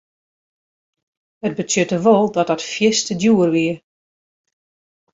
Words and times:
It 1.45 1.55
betsjutte 1.57 1.97
wol 2.05 2.25
dat 2.35 2.49
dat 2.49 2.67
fierste 2.73 3.13
djoer 3.21 3.49
wie. 3.55 3.73